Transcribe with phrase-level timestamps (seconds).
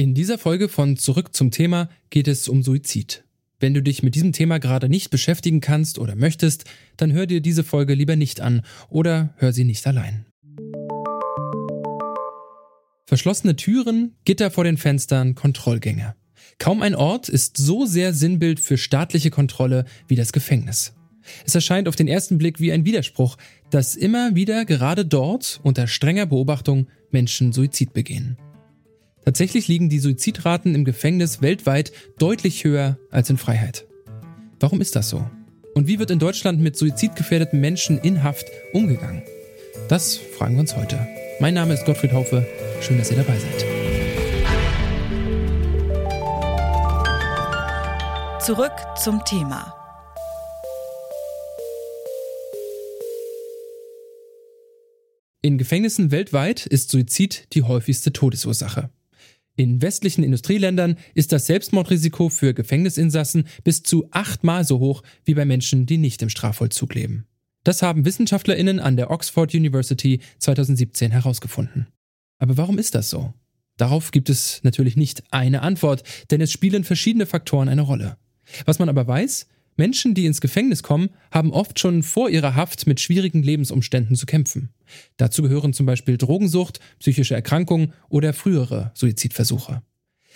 [0.00, 3.22] In dieser Folge von Zurück zum Thema geht es um Suizid.
[3.58, 6.64] Wenn du dich mit diesem Thema gerade nicht beschäftigen kannst oder möchtest,
[6.96, 10.24] dann hör dir diese Folge lieber nicht an oder hör sie nicht allein.
[13.04, 16.14] Verschlossene Türen, Gitter vor den Fenstern, Kontrollgänge.
[16.58, 20.94] Kaum ein Ort ist so sehr Sinnbild für staatliche Kontrolle wie das Gefängnis.
[21.44, 23.36] Es erscheint auf den ersten Blick wie ein Widerspruch,
[23.68, 28.38] dass immer wieder gerade dort unter strenger Beobachtung Menschen Suizid begehen.
[29.24, 33.86] Tatsächlich liegen die Suizidraten im Gefängnis weltweit deutlich höher als in Freiheit.
[34.58, 35.28] Warum ist das so?
[35.74, 39.22] Und wie wird in Deutschland mit suizidgefährdeten Menschen in Haft umgegangen?
[39.88, 41.06] Das fragen wir uns heute.
[41.38, 42.46] Mein Name ist Gottfried Haufe.
[42.80, 43.64] Schön, dass ihr dabei seid.
[48.42, 49.74] Zurück zum Thema.
[55.42, 58.90] In Gefängnissen weltweit ist Suizid die häufigste Todesursache.
[59.60, 65.44] In westlichen Industrieländern ist das Selbstmordrisiko für Gefängnisinsassen bis zu achtmal so hoch wie bei
[65.44, 67.26] Menschen, die nicht im Strafvollzug leben.
[67.62, 71.88] Das haben Wissenschaftlerinnen an der Oxford University 2017 herausgefunden.
[72.38, 73.34] Aber warum ist das so?
[73.76, 78.16] Darauf gibt es natürlich nicht eine Antwort, denn es spielen verschiedene Faktoren eine Rolle.
[78.64, 79.46] Was man aber weiß,
[79.80, 84.26] Menschen, die ins Gefängnis kommen, haben oft schon vor ihrer Haft mit schwierigen Lebensumständen zu
[84.26, 84.68] kämpfen.
[85.16, 89.80] Dazu gehören zum Beispiel Drogensucht, psychische Erkrankungen oder frühere Suizidversuche.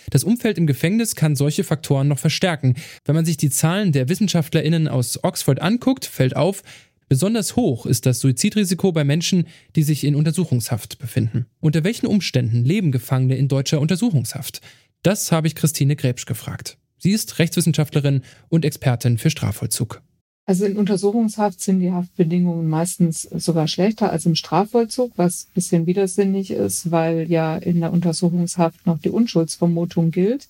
[0.09, 2.73] Das Umfeld im Gefängnis kann solche Faktoren noch verstärken.
[3.05, 6.63] Wenn man sich die Zahlen der Wissenschaftlerinnen aus Oxford anguckt, fällt auf,
[7.07, 11.45] besonders hoch ist das Suizidrisiko bei Menschen, die sich in Untersuchungshaft befinden.
[11.59, 14.61] Unter welchen Umständen leben Gefangene in deutscher Untersuchungshaft?
[15.03, 16.79] Das habe ich Christine Gräbsch gefragt.
[17.05, 20.01] Sie ist Rechtswissenschaftlerin und Expertin für Strafvollzug.
[20.47, 25.85] Also in Untersuchungshaft sind die Haftbedingungen meistens sogar schlechter als im Strafvollzug, was ein bisschen
[25.85, 30.47] widersinnig ist, weil ja in der Untersuchungshaft noch die Unschuldsvermutung gilt.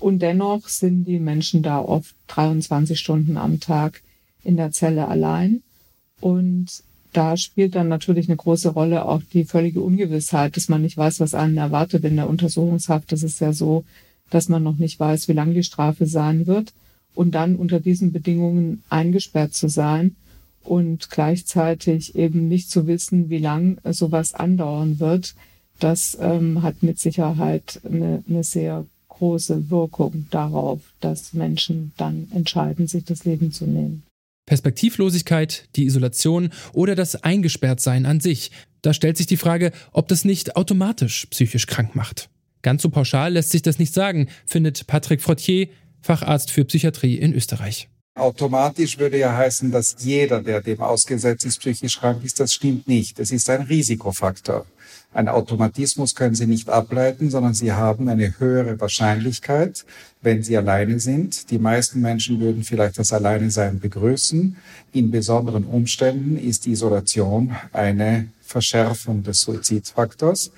[0.00, 4.02] Und dennoch sind die Menschen da oft 23 Stunden am Tag
[4.42, 5.62] in der Zelle allein.
[6.20, 6.82] Und
[7.12, 11.20] da spielt dann natürlich eine große Rolle auch die völlige Ungewissheit, dass man nicht weiß,
[11.20, 13.12] was einen erwartet in der Untersuchungshaft.
[13.12, 13.84] Das ist ja so,
[14.30, 16.72] dass man noch nicht weiß, wie lang die Strafe sein wird
[17.14, 20.16] und dann unter diesen Bedingungen eingesperrt zu sein
[20.62, 25.34] und gleichzeitig eben nicht zu wissen, wie lang sowas andauern wird,
[25.78, 32.86] das ähm, hat mit Sicherheit eine, eine sehr große Wirkung darauf, dass Menschen dann entscheiden,
[32.86, 34.02] sich das Leben zu nehmen.
[34.46, 38.52] Perspektivlosigkeit, die Isolation oder das Eingesperrtsein an sich.
[38.82, 42.28] Da stellt sich die Frage, ob das nicht automatisch psychisch krank macht.
[42.62, 45.68] Ganz so pauschal lässt sich das nicht sagen, findet Patrick Frottier,
[46.00, 47.88] Facharzt für Psychiatrie in Österreich.
[48.16, 52.40] Automatisch würde ja heißen, dass jeder, der dem ausgesetzt ist, psychisch krank ist.
[52.40, 53.20] Das stimmt nicht.
[53.20, 54.64] Es ist ein Risikofaktor.
[55.12, 59.84] Ein Automatismus können Sie nicht ableiten, sondern Sie haben eine höhere Wahrscheinlichkeit,
[60.22, 61.50] wenn Sie alleine sind.
[61.50, 64.56] Die meisten Menschen würden vielleicht das Alleinesein begrüßen.
[64.92, 70.52] In besonderen Umständen ist die Isolation eine Verschärfung des Suizidfaktors.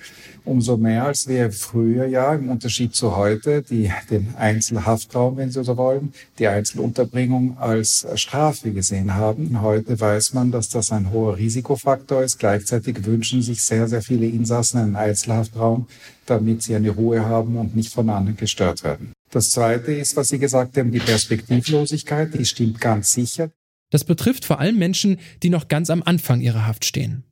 [0.45, 5.63] Umso mehr, als wir früher ja im Unterschied zu heute die, den Einzelhaftraum, wenn Sie
[5.63, 9.61] so wollen, die Einzelunterbringung als Strafe gesehen haben.
[9.61, 12.39] Heute weiß man, dass das ein hoher Risikofaktor ist.
[12.39, 15.87] Gleichzeitig wünschen sich sehr, sehr viele Insassen einen Einzelhaftraum,
[16.25, 19.13] damit sie eine Ruhe haben und nicht von anderen gestört werden.
[19.31, 23.51] Das Zweite ist, was Sie gesagt haben, die Perspektivlosigkeit, die stimmt ganz sicher.
[23.91, 27.23] Das betrifft vor allem Menschen, die noch ganz am Anfang ihrer Haft stehen.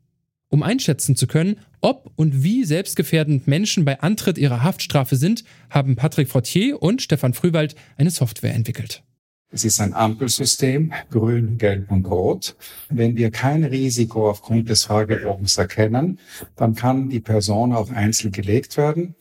[0.49, 5.95] Um einschätzen zu können, ob und wie selbstgefährdend Menschen bei Antritt ihrer Haftstrafe sind, haben
[5.95, 9.03] Patrick Fortier und Stefan Frühwald eine Software entwickelt.
[9.49, 12.57] Es ist ein Ampelsystem, grün, gelb und rot.
[12.89, 16.19] Wenn wir kein Risiko aufgrund des Fragebogens erkennen,
[16.57, 19.15] dann kann die Person auch einzeln gelegt werden.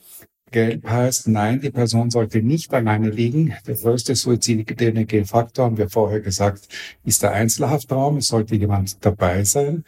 [0.57, 3.53] Gelb heißt, nein, die Person sollte nicht alleine liegen.
[3.67, 6.67] Der größte suizidogene Faktor, haben wir vorher gesagt,
[7.05, 8.17] ist der Einzelhaftraum.
[8.17, 9.85] Es sollte jemand dabei sein.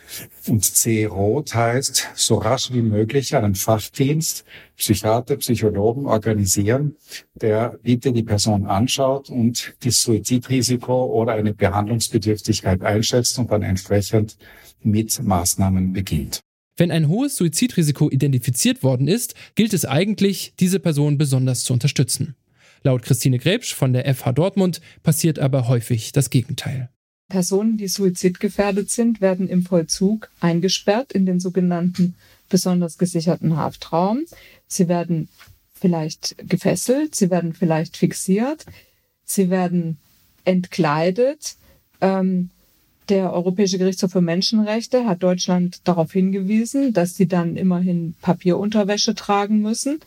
[0.47, 4.45] Und C rot heißt, so rasch wie möglich einen Fachdienst,
[4.77, 6.97] Psychiater, Psychologen organisieren,
[7.35, 14.37] der bitte die Person anschaut und das Suizidrisiko oder eine Behandlungsbedürftigkeit einschätzt und dann entsprechend
[14.83, 16.43] mit Maßnahmen beginnt.
[16.79, 22.37] Wenn ein hohes Suizidrisiko identifiziert worden ist, gilt es eigentlich, diese Person besonders zu unterstützen.
[22.85, 26.89] Laut Christine Gräbsch von der FH Dortmund passiert aber häufig das Gegenteil.
[27.29, 32.15] Personen, die suizidgefährdet sind, werden im Vollzug eingesperrt in den sogenannten
[32.49, 34.25] besonders gesicherten Haftraum.
[34.69, 35.29] Sie werden
[35.75, 38.65] vielleicht gefesselt, sie werden vielleicht fixiert,
[39.25, 39.99] sie werden
[40.45, 41.57] entkleidet,
[42.01, 42.51] ähm,
[43.09, 49.61] der Europäische Gerichtshof für Menschenrechte hat Deutschland darauf hingewiesen, dass sie dann immerhin Papierunterwäsche tragen
[49.61, 50.01] müssen,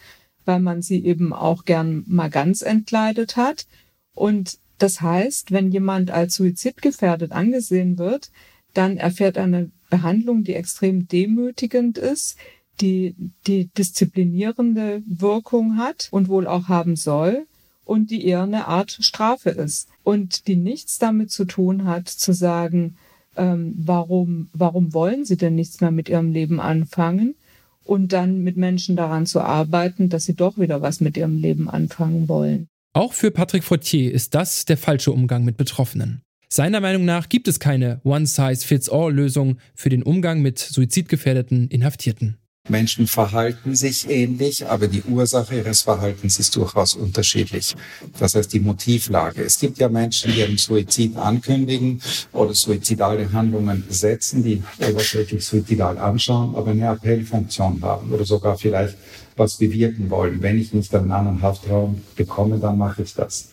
[0.45, 3.65] weil man sie eben auch gern mal ganz entkleidet hat.
[4.13, 8.31] Und das heißt, wenn jemand als suizidgefährdet angesehen wird,
[8.73, 12.37] dann erfährt er eine Behandlung, die extrem demütigend ist,
[12.79, 13.15] die
[13.45, 17.45] die disziplinierende Wirkung hat und wohl auch haben soll
[17.91, 22.31] und die eher eine Art Strafe ist und die nichts damit zu tun hat, zu
[22.31, 22.95] sagen,
[23.35, 27.35] ähm, warum, warum wollen sie denn nichts mehr mit ihrem Leben anfangen
[27.83, 31.69] und dann mit Menschen daran zu arbeiten, dass sie doch wieder was mit ihrem Leben
[31.69, 32.67] anfangen wollen.
[32.93, 36.21] Auch für Patrick Fortier ist das der falsche Umgang mit Betroffenen.
[36.47, 42.37] Seiner Meinung nach gibt es keine One-Size-Fits-All-Lösung für den Umgang mit suizidgefährdeten Inhaftierten.
[42.69, 47.75] Menschen verhalten sich ähnlich, aber die Ursache ihres Verhaltens ist durchaus unterschiedlich.
[48.19, 49.43] Das heißt, die Motivlage.
[49.43, 51.99] Es gibt ja Menschen, die einen Suizid ankündigen
[52.31, 58.95] oder suizidale Handlungen setzen, die oberflächlich suizidal anschauen, aber eine Appellfunktion haben oder sogar vielleicht
[59.35, 60.41] was bewirken wollen.
[60.43, 63.49] Wenn ich nicht einen anderen Haftraum bekomme, dann mache ich das.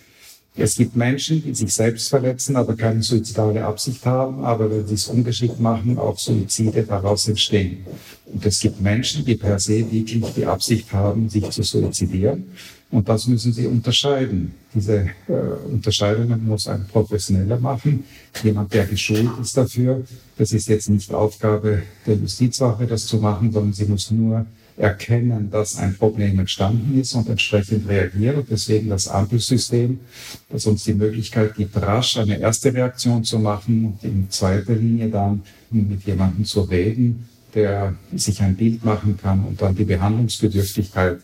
[0.61, 4.95] Es gibt Menschen, die sich selbst verletzen, aber keine suizidale Absicht haben, aber wenn sie
[4.95, 7.87] es ungeschickt machen, auch Suizide daraus entstehen.
[8.27, 12.47] Und es gibt Menschen, die per se wirklich die Absicht haben, sich zu suizidieren.
[12.91, 14.53] Und das müssen sie unterscheiden.
[14.75, 15.33] Diese äh,
[15.71, 18.05] Unterscheidungen muss ein Professioneller machen,
[18.43, 20.05] jemand, der geschult ist dafür.
[20.39, 24.45] Das ist jetzt nicht Aufgabe der Justizwache, das zu machen, sondern sie muss nur
[24.79, 28.37] erkennen, dass ein Problem entstanden ist und entsprechend reagieren.
[28.37, 30.01] Und deswegen das Ampelsystem,
[30.49, 35.09] das uns die Möglichkeit gibt, rasch eine erste Reaktion zu machen und in zweiter Linie
[35.09, 41.21] dann mit jemandem zu reden, der sich ein Bild machen kann und dann die Behandlungsbedürftigkeit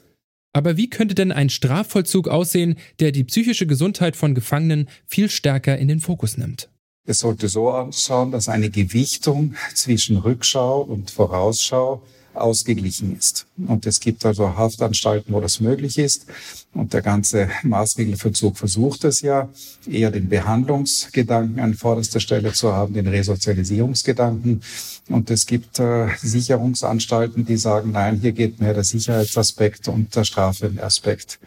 [0.56, 5.76] aber wie könnte denn ein Strafvollzug aussehen, der die psychische Gesundheit von Gefangenen viel stärker
[5.76, 6.70] in den Fokus nimmt?
[7.06, 12.02] Es sollte so ausschauen, dass eine Gewichtung zwischen Rückschau und Vorausschau
[12.34, 13.46] ausgeglichen ist.
[13.66, 16.26] Und es gibt also Haftanstalten, wo das möglich ist.
[16.72, 19.48] Und der ganze Maßregelverzug versucht es ja,
[19.90, 24.62] eher den Behandlungsgedanken an vorderster Stelle zu haben, den Resozialisierungsgedanken.
[25.08, 30.24] Und es gibt äh, Sicherungsanstalten, die sagen, nein, hier geht mehr der Sicherheitsaspekt und der
[30.24, 31.38] Strafenaspekt.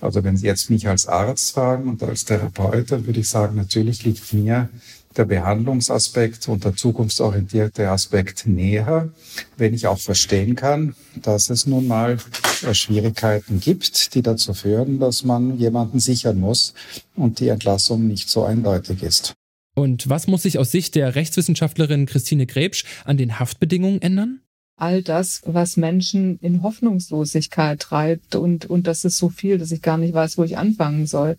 [0.00, 3.56] Also wenn Sie jetzt mich als Arzt fragen und als Therapeut, dann würde ich sagen,
[3.56, 4.68] natürlich liegt mir
[5.18, 9.12] der Behandlungsaspekt und der zukunftsorientierte Aspekt näher,
[9.56, 12.18] wenn ich auch verstehen kann, dass es nun mal
[12.66, 16.72] äh, Schwierigkeiten gibt, die dazu führen, dass man jemanden sichern muss
[17.16, 19.34] und die Entlassung nicht so eindeutig ist.
[19.74, 24.40] Und was muss sich aus Sicht der Rechtswissenschaftlerin Christine Grebsch an den Haftbedingungen ändern?
[24.78, 29.82] all das, was Menschen in Hoffnungslosigkeit treibt und, und das ist so viel, dass ich
[29.82, 31.36] gar nicht weiß, wo ich anfangen soll.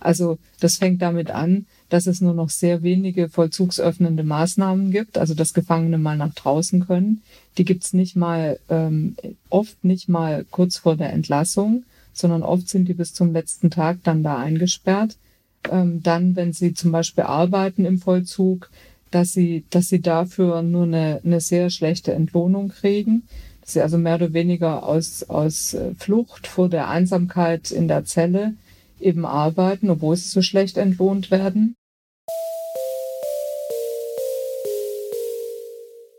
[0.00, 5.34] Also das fängt damit an, dass es nur noch sehr wenige vollzugsöffnende Maßnahmen gibt, also
[5.34, 7.22] dass Gefangene mal nach draußen können.
[7.58, 9.16] Die gibt's nicht mal, ähm,
[9.50, 13.98] oft nicht mal kurz vor der Entlassung, sondern oft sind die bis zum letzten Tag
[14.02, 15.16] dann da eingesperrt.
[15.70, 18.70] Ähm, dann, wenn sie zum Beispiel arbeiten im Vollzug,
[19.10, 23.24] dass sie, dass sie dafür nur eine, eine sehr schlechte Entlohnung kriegen,
[23.60, 28.04] dass sie also mehr oder weniger aus, aus äh, Flucht vor der Einsamkeit in der
[28.04, 28.54] Zelle
[29.00, 31.74] eben arbeiten, obwohl sie so schlecht entlohnt werden.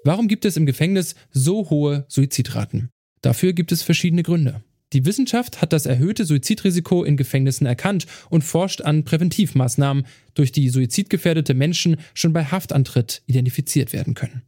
[0.04, 2.90] Warum gibt es im Gefängnis so hohe Suizidraten?
[3.22, 4.64] Dafür gibt es verschiedene Gründe.
[4.94, 10.70] Die Wissenschaft hat das erhöhte Suizidrisiko in Gefängnissen erkannt und forscht an Präventivmaßnahmen, durch die
[10.70, 14.42] suizidgefährdete Menschen schon bei Haftantritt identifiziert werden können.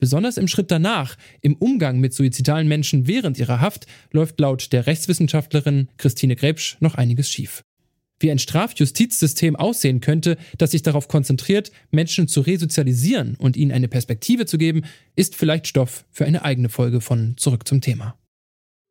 [0.00, 4.86] Besonders im Schritt danach, im Umgang mit suizidalen Menschen während ihrer Haft, läuft laut der
[4.86, 7.62] Rechtswissenschaftlerin Christine Grebsch noch einiges schief.
[8.18, 13.88] Wie ein Strafjustizsystem aussehen könnte, das sich darauf konzentriert, Menschen zu resozialisieren und ihnen eine
[13.88, 14.82] Perspektive zu geben,
[15.16, 18.18] ist vielleicht Stoff für eine eigene Folge von Zurück zum Thema.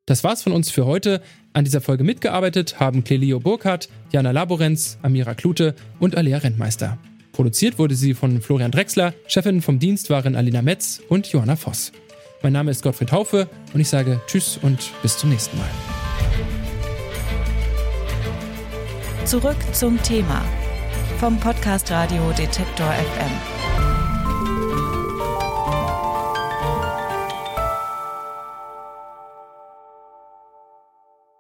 [0.05, 1.21] Das war's von uns für heute.
[1.53, 6.97] An dieser Folge mitgearbeitet haben Clelio Burkhardt, Jana Laborenz, Amira Klute und Alea Rentmeister.
[7.39, 11.93] Produziert wurde sie von Florian Drexler, Chefin vom Dienst waren Alina Metz und Johanna Voss.
[12.43, 15.69] Mein Name ist Gottfried Haufe und ich sage Tschüss und bis zum nächsten Mal.
[19.23, 20.43] Zurück zum Thema
[21.17, 23.58] vom Podcast Radio Detektor FM.